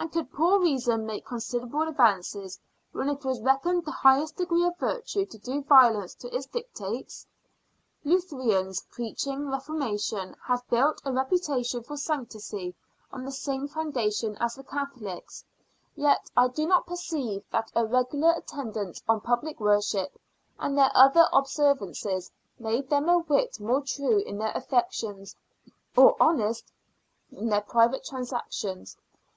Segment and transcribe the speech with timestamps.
[0.00, 2.58] And could poor reason make considerable advances
[2.90, 7.24] when it was reckoned the highest degree of virtue to do violence to its dictates?
[8.02, 12.74] Lutherans, preaching reformation, have built a reputation for sanctity
[13.12, 15.44] on the same foundation as the Catholics;
[15.94, 20.18] yet I do not perceive that a regular attendance on public worship,
[20.58, 25.36] and their other observances, make them a whit more true in their affections,
[25.96, 26.72] or honest
[27.30, 28.96] in their private transactions.